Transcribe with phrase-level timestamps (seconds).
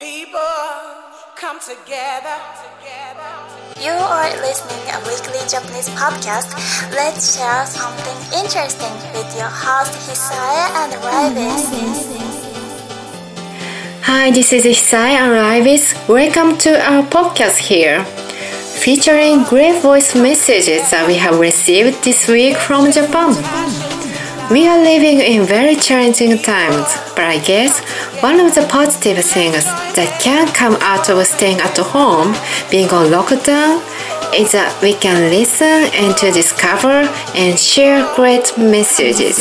[0.00, 0.40] People
[1.36, 2.36] come together.
[3.78, 6.56] You are listening a weekly Japanese podcast.
[6.92, 11.68] Let's share something interesting with your host Hisaya and Rybis.
[14.04, 16.08] Hi, this is Hisai and Rybis.
[16.08, 18.02] Welcome to our podcast here,
[18.82, 23.36] featuring great voice messages that we have received this week from Japan.
[24.50, 27.80] We are living in very challenging times, but I guess
[28.22, 29.64] one of the positive things
[29.96, 32.34] that can come out of staying at home,
[32.70, 33.80] being on lockdown,
[34.34, 39.38] is that we can listen and to discover and share great messages.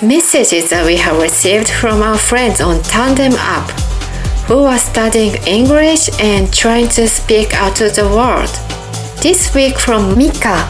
[0.00, 3.68] Messages that we have received from our friends on Tandem app,
[4.48, 8.48] who are studying English and trying to speak out to the world.
[9.20, 10.64] This week from Mika,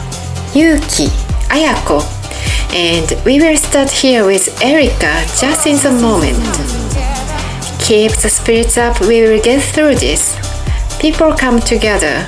[0.53, 1.07] Yuki,
[1.47, 2.03] Ayako,
[2.73, 6.78] and we will start here with Erika just in the moment.
[7.89, 10.37] Keep the spirits up, we will get through this.
[11.01, 12.23] People come together.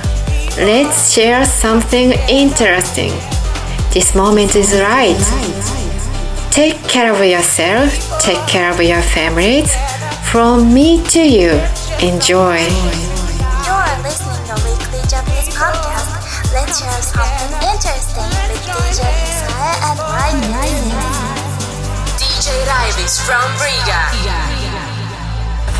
[0.58, 3.12] Let's share something interesting.
[3.94, 5.14] This moment is right.
[6.50, 9.72] Take care of yourself, take care of your families.
[10.32, 11.52] From me to you,
[12.02, 12.58] enjoy.
[13.62, 16.10] You are listening a weekly Japanese podcast.
[16.50, 20.98] Let's share something interesting with DJ Hisaya and Rybis.
[22.18, 24.61] DJ Rybis from Riga.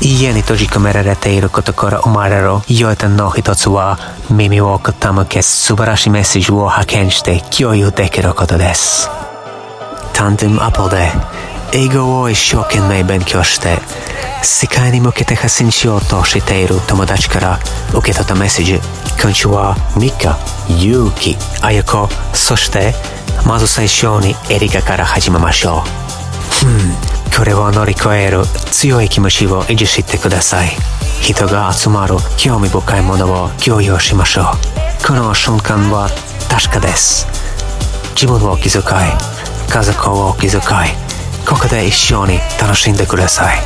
[0.00, 3.96] Jeni toži kamera reteiro kotokora umararo, joita nohi totsuwa,
[4.30, 9.08] mimi wo kotamo kes subarashi message wo haken shite kyoyu dekiru koto desu.
[10.12, 11.12] Tandem Apple で
[11.72, 13.78] 英語を一生懸命勉強して
[14.42, 17.58] 世界に向けて発信しようとしている友達から
[17.94, 18.80] 受け取ったメッセージ
[19.20, 20.38] 今週はミカ、
[20.80, 22.94] ユウキ、アヤコそして
[23.46, 25.82] まず最初にエリカから始めましょ
[27.12, 27.15] う。
[27.34, 30.68] これを乗り越える強い気持ちを維持してください
[31.20, 36.08] 人が集まる興味深いものを共有しましょうこの瞬間は
[36.50, 37.26] 確かです
[38.14, 38.82] 自分を気遣い
[39.70, 40.62] 家族を気遣い
[41.48, 43.58] ここで一緒に楽しんでください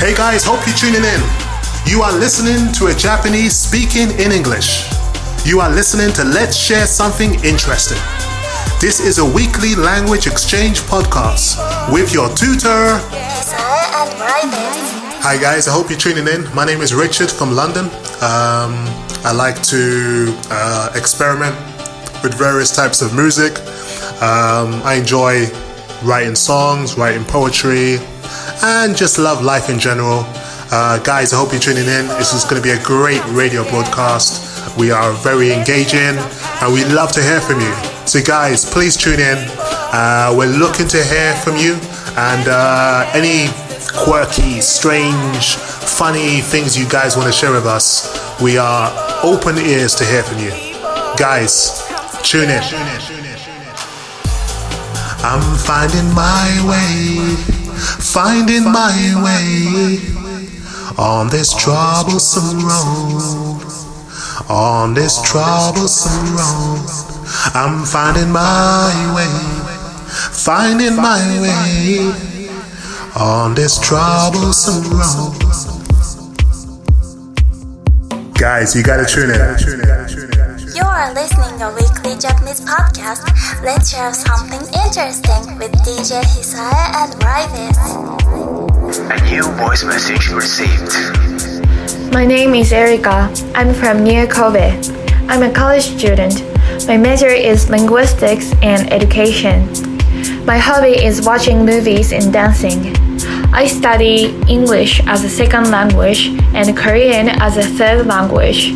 [0.00, 1.44] Hey guys, hope you're tuning in.
[1.86, 4.90] You are listening to a Japanese speaking in English.
[5.46, 8.33] You are listening to Let's Share Something Interesting.
[8.80, 11.56] This is a weekly language exchange podcast
[11.92, 13.00] with your tutor.
[15.26, 16.44] Hi guys, I hope you're tuning in.
[16.54, 17.86] My name is Richard from London.
[18.20, 18.76] Um,
[19.24, 21.56] I like to uh, experiment
[22.22, 23.58] with various types of music.
[24.20, 25.46] Um, I enjoy
[26.02, 27.98] writing songs, writing poetry,
[28.62, 30.24] and just love life in general.
[30.70, 32.08] Uh, guys, I hope you're tuning in.
[32.18, 34.76] This is going to be a great radio broadcast.
[34.76, 36.18] We are very engaging
[36.60, 37.93] and we love to hear from you.
[38.06, 39.38] So, guys, please tune in.
[39.58, 41.74] Uh, we're looking to hear from you
[42.16, 43.48] and uh, any
[43.96, 48.40] quirky, strange, funny things you guys want to share with us.
[48.42, 48.92] We are
[49.24, 50.50] open ears to hear from you.
[51.16, 51.82] Guys,
[52.22, 52.62] tune in.
[55.24, 57.34] I'm finding my way,
[58.04, 58.92] finding my
[59.24, 59.98] way
[60.98, 63.62] on this troublesome road.
[64.50, 67.13] On this troublesome road,
[67.54, 69.26] I'm finding my way,
[70.30, 72.48] finding my way
[73.16, 75.34] on this troublesome road.
[78.38, 79.38] Guys, you gotta tune in.
[80.74, 83.22] You are listening a weekly Japanese podcast.
[83.64, 87.78] Let's share something interesting with DJ Hisaya and Rybis.
[89.10, 90.92] A new voice message received.
[92.12, 93.32] My name is Erika.
[93.54, 94.80] I'm from near Kobe.
[95.28, 96.53] I'm a college student.
[96.82, 99.66] My major is linguistics and education.
[100.44, 102.94] My hobby is watching movies and dancing.
[103.54, 108.72] I study English as a second language and Korean as a third language.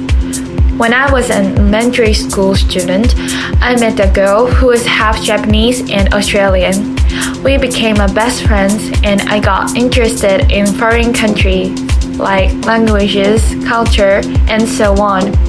[0.78, 3.14] When I was an elementary school student,
[3.60, 6.96] I met a girl who was half Japanese and Australian.
[7.42, 11.78] We became best friends and I got interested in foreign countries
[12.18, 15.47] like languages, culture, and so on.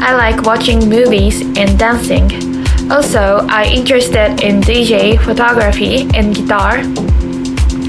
[0.00, 2.30] I like watching movies and dancing.
[2.90, 6.82] Also, I'm interested in DJ, photography, and guitar.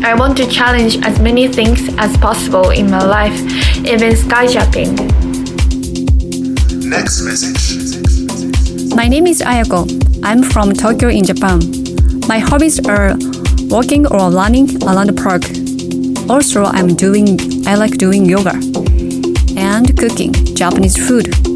[0.03, 3.37] I want to challenge as many things as possible in my life,
[3.85, 4.95] even skyjumping.
[6.85, 8.95] Next message.
[8.95, 9.85] My name is Ayako.
[10.23, 11.59] I'm from Tokyo in Japan.
[12.27, 13.15] My hobbies are
[13.69, 15.43] walking or running around the park.
[16.29, 17.37] Also, I'm doing
[17.67, 18.53] I like doing yoga
[19.57, 21.46] and cooking Japanese food.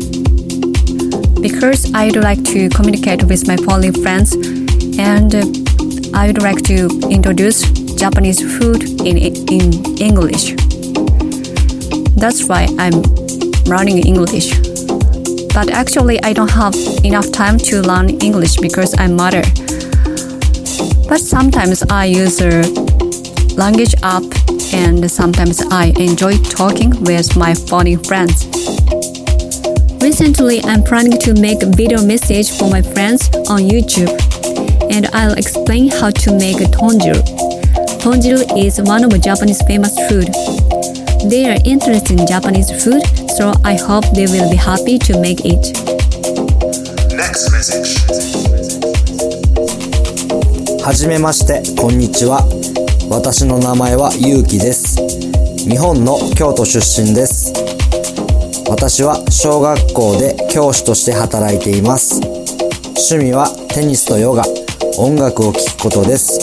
[1.41, 4.33] Because I'd like to communicate with my foreign friends
[4.99, 5.43] and uh,
[6.13, 7.63] I'd like to introduce
[7.95, 10.53] Japanese food in in English.
[12.15, 13.01] That's why I'm
[13.65, 14.53] learning English.
[15.53, 19.43] But actually, I don't have enough time to learn English because I'm mother.
[21.09, 22.61] But sometimes I use a
[23.55, 24.23] language app
[24.73, 28.50] and sometimes I enjoy talking with my foreign friends.
[30.21, 34.13] Recently, I'm planning to make a video message for my friends on YouTube,
[34.91, 37.18] and I'll explain how to make a tonjiru.
[37.97, 40.29] Tonjiru is one of Japanese famous food.
[41.27, 43.01] They are interested in Japanese food,
[43.31, 45.73] so I hope they will be happy to make it.
[47.17, 47.97] Next message.
[50.85, 52.45] はじめまして、こんにちは。
[53.09, 54.97] 私の名前はゆうきです。
[55.67, 57.70] 日本の京都出身です。
[58.71, 62.21] 私は小学校で教師として働いています。
[63.12, 64.44] 趣味はテニスとヨガ、
[64.97, 66.39] 音楽を聴くことです。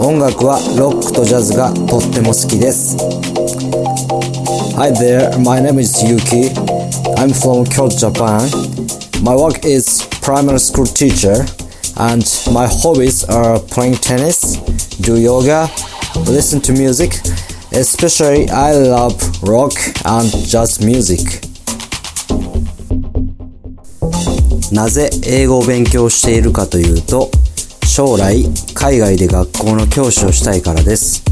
[0.00, 2.96] 音楽はロックとジャズがとっても好きです。
[4.76, 6.48] Hi there, my name is Yuki.
[7.18, 8.48] I'm from Kyoto, Japan.
[9.22, 11.44] My work is primary school teacher,
[11.98, 14.56] and my hobbies are playing tennis,
[15.02, 15.68] do yoga,
[16.24, 17.12] listen to music.
[17.76, 19.74] Especially, I love rock
[20.06, 21.42] and jazz music.
[24.72, 27.30] なぜ英語を勉強しているかというと、
[27.86, 31.22] 将来海外で学校の教師をしたいからです。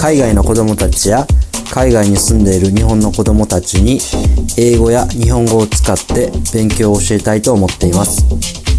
[0.00, 1.26] 海外の子供たちや
[1.74, 3.98] 海外に住んでいる日本の子供たちに
[4.56, 8.24] 英語や日本語を使って勉強を教えたいと思っています。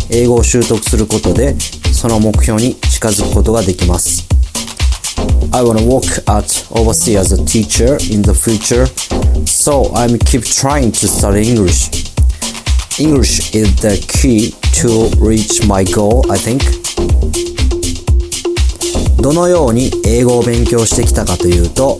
[0.10, 4.33] 英語を習得することでその目標に近づくことができます。
[5.52, 8.88] I wanna work at overseas as a teacher in the future,
[9.46, 11.90] so I'm keep trying to study English.
[13.00, 16.62] English is the key to reach my goal, I think.
[19.22, 21.98] どのように英語を勉強してきたかというと、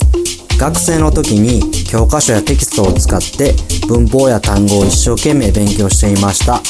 [0.58, 3.54] 学生の時に教科書やテキストを使って
[3.88, 6.62] 文法や単語を一生懸命勉強していました。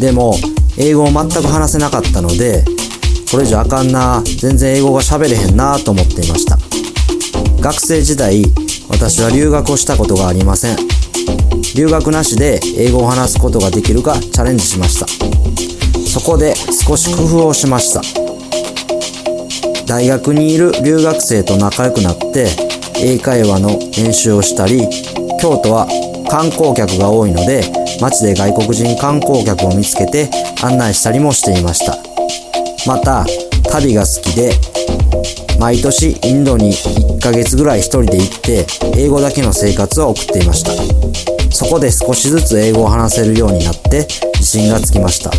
[0.00, 0.36] でも、
[0.78, 2.64] 英語を全く話せなかったので、
[3.32, 6.58] これじゃあかんな、全然英語が喋れへんなと思っていました。
[7.62, 8.44] 学生時代、
[8.90, 10.76] 私は留学をしたことがありません。
[11.74, 15.06] 留学なしで英語を話すことができるかチャレンジしました。
[16.06, 18.02] そこで少し工夫をしました。
[19.86, 22.48] 大学にいる留学生と仲良くなって
[22.96, 24.86] 英会話の練習をしたり
[25.40, 25.86] 京都は
[26.30, 27.62] 観光客が多いので
[27.98, 30.30] 街で外国人観光客を見つけて
[30.62, 32.11] 案内したりもしていました
[32.86, 33.24] また
[33.70, 34.52] 旅が好きで
[35.58, 40.72] 毎年インドに1ヶ月ぐらい一人で行って英語だけの生活を送っていました
[41.54, 45.30] そこで少しずつ英語を話せるようになって自信がつきました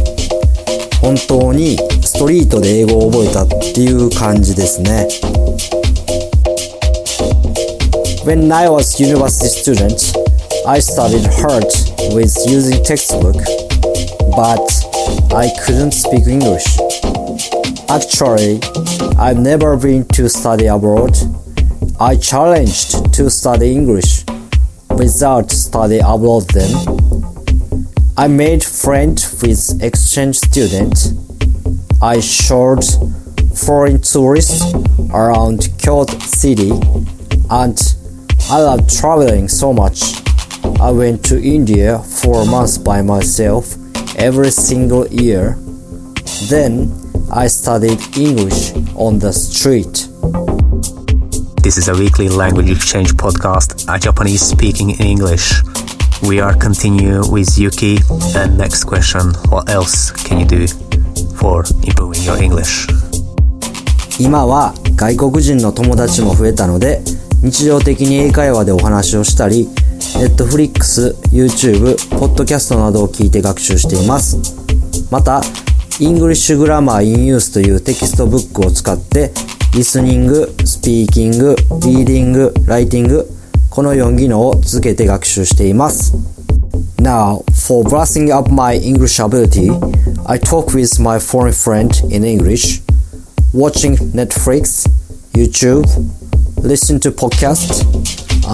[1.01, 5.07] 本当にストリートで英語を覚えたっていう感じですね。
[8.23, 10.15] When I was university student,
[10.65, 11.67] I studied hard
[12.15, 13.35] with using textbook,
[14.31, 14.63] but
[15.35, 16.63] I couldn't speak English.
[17.89, 18.59] Actually,
[19.17, 21.15] I've never been to study abroad.
[21.99, 24.23] I challenged to study English
[24.89, 26.71] without study abroad then.
[28.17, 31.13] I made friends with exchange students.
[32.01, 32.83] I showed
[33.55, 34.73] foreign tourists
[35.11, 36.71] around Kyoto city
[37.49, 37.79] and
[38.49, 40.01] I love traveling so much.
[40.79, 43.75] I went to India for months by myself
[44.17, 45.57] every single year.
[46.49, 47.02] Then
[47.35, 50.07] I studied English on the street.
[51.63, 55.51] This is a weekly language exchange podcast, a Japanese speaking in English.
[56.21, 57.97] We are continue with Yuki.
[58.35, 60.67] And next question, what else can you do
[61.35, 62.87] for improving your English?
[64.19, 67.01] 今は外国人の友達も増えたので
[67.41, 69.65] 日常的に英会話でお話をしたり
[70.21, 74.37] Netflix、YouTube、Podcast などを聞いて学習しています
[75.09, 75.41] また
[76.02, 79.32] English Grammar in Use というテキストブックを使って
[79.74, 83.26] リスニング、スピーキング、リーディング、ライティング
[83.70, 86.14] この4技能を続けて学習しています
[87.00, 89.70] Now, for brushing up my English ability,
[90.26, 92.82] I talk with my foreign friend in English,
[93.54, 94.88] watching Netflix,
[95.32, 95.86] YouTube,
[96.62, 97.86] listen to podcasts,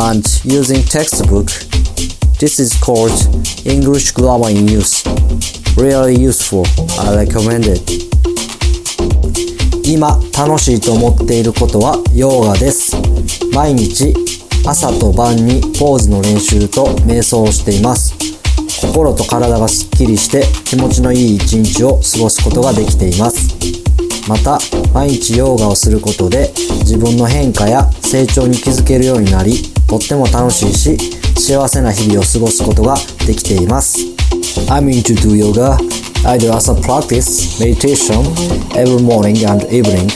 [0.08, 1.46] and using textbook.
[2.38, 3.12] This is called
[3.64, 5.02] English Grammar in Use.
[5.77, 6.65] Really useful.
[6.99, 7.81] I recommend it.
[9.85, 12.95] 今楽しいと思っていることはヨガです。
[13.53, 14.13] 毎日
[14.65, 18.13] 朝と晩にポーズの練習と瞑想をしています。
[18.81, 23.59] 心と体がすっきりして気持ちのいい一日を過ごすことができています。
[24.29, 24.59] また
[24.93, 29.53] 毎日ヨガをすることで自分の変化や成長に気づけるようになり
[29.87, 30.97] とっても楽しいし
[31.35, 32.95] 幸せな日々を過ごすことが
[33.25, 33.97] できています
[34.69, 35.77] I'm into do yoga
[36.25, 38.25] I do also practice meditation
[38.75, 40.09] every morning and evening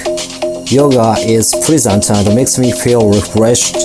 [0.67, 3.75] Yoga is pleasant and makes me feel refreshed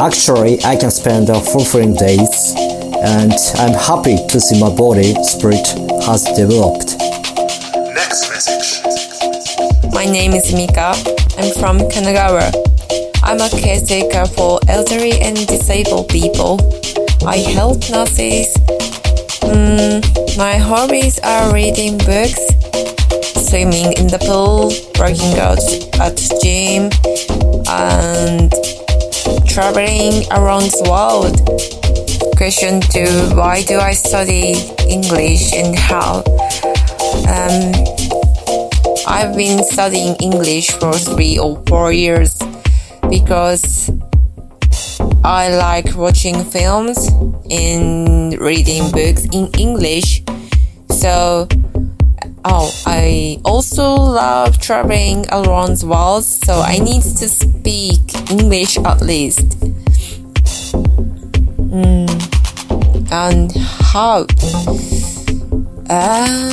[0.00, 2.54] Actually I can spend a fulfilling days
[3.02, 5.66] and I'm happy to see my body spirit
[6.06, 6.96] has developed
[7.94, 8.82] Next message.
[9.92, 10.94] My name is Mika.
[11.38, 12.52] I'm from Kanagawa.
[13.22, 16.58] I'm a caretaker for elderly and disabled people.
[17.26, 18.63] I help nurses.
[19.44, 22.40] Mm, my hobbies are reading books,
[23.48, 25.60] swimming in the pool, working out
[26.00, 26.90] at gym,
[27.68, 28.50] and
[29.46, 31.36] traveling around the world.
[32.36, 34.54] Question two Why do I study
[34.88, 36.24] English and how?
[37.28, 37.72] Um,
[39.06, 42.38] I've been studying English for three or four years
[43.08, 43.90] because
[45.24, 47.08] I like watching films
[47.50, 50.22] and reading books in English.
[50.90, 51.48] So,
[52.44, 59.00] oh, I also love traveling around the world, so I need to speak English at
[59.00, 59.48] least.
[61.72, 62.04] Mm.
[63.10, 64.26] And how?
[65.88, 66.50] Um,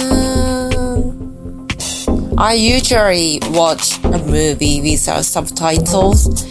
[2.38, 6.51] I usually watch a movie without subtitles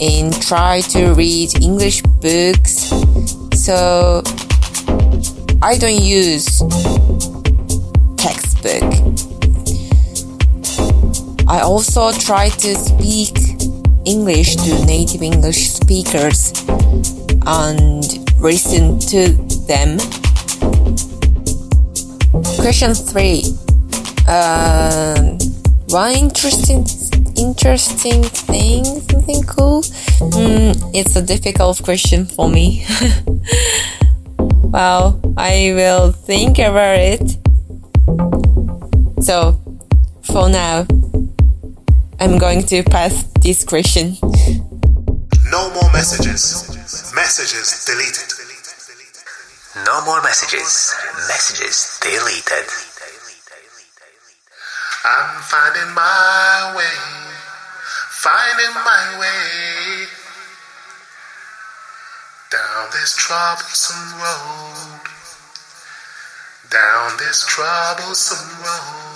[0.00, 2.92] and try to read English books.
[3.54, 4.22] So
[5.60, 6.62] I don't use
[8.16, 8.84] textbook.
[11.48, 13.36] I also try to speak
[14.04, 16.52] English to native English speakers
[17.46, 18.04] and
[18.40, 19.32] listen to
[19.66, 19.98] them.
[22.60, 23.42] Question three.
[24.28, 25.38] Um,
[25.88, 26.84] one interesting
[27.38, 29.82] interesting thing, something cool.
[30.34, 32.84] Mm, it's a difficult question for me.
[34.38, 37.38] well, I will think about it.
[39.22, 39.60] So,
[40.22, 40.86] for now,
[42.20, 44.16] I'm going to pass this question.
[45.50, 46.68] No more messages.
[47.14, 48.34] Messages deleted.
[49.86, 50.94] No more messages.
[51.28, 52.66] Messages deleted.
[55.04, 57.27] I'm finding my way,
[58.20, 60.06] finding my way
[62.50, 65.06] down this troublesome road,
[66.68, 69.07] down this troublesome road.